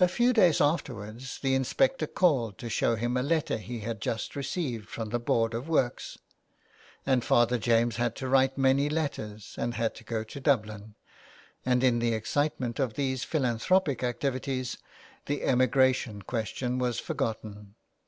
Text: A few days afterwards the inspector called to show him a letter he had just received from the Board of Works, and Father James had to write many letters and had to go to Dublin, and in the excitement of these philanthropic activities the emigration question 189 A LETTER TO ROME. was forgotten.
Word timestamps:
A 0.00 0.08
few 0.08 0.32
days 0.32 0.60
afterwards 0.60 1.38
the 1.40 1.54
inspector 1.54 2.08
called 2.08 2.58
to 2.58 2.68
show 2.68 2.96
him 2.96 3.16
a 3.16 3.22
letter 3.22 3.56
he 3.56 3.78
had 3.78 4.00
just 4.00 4.34
received 4.34 4.88
from 4.88 5.10
the 5.10 5.20
Board 5.20 5.54
of 5.54 5.68
Works, 5.68 6.18
and 7.06 7.24
Father 7.24 7.56
James 7.56 7.94
had 7.98 8.16
to 8.16 8.26
write 8.28 8.58
many 8.58 8.88
letters 8.88 9.54
and 9.56 9.74
had 9.74 9.94
to 9.94 10.02
go 10.02 10.24
to 10.24 10.40
Dublin, 10.40 10.96
and 11.64 11.84
in 11.84 12.00
the 12.00 12.14
excitement 12.14 12.80
of 12.80 12.94
these 12.94 13.22
philanthropic 13.22 14.02
activities 14.02 14.78
the 15.26 15.44
emigration 15.44 16.22
question 16.22 16.80
189 16.80 16.80
A 16.80 16.82
LETTER 16.82 16.82
TO 16.96 17.46
ROME. 17.46 17.56
was 17.58 17.60
forgotten. 17.66 17.74